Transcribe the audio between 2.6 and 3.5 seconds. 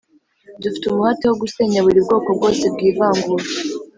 bwivangura